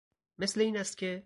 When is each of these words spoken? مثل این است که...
مثل 0.39 0.61
این 0.61 0.77
است 0.77 0.97
که... 0.97 1.19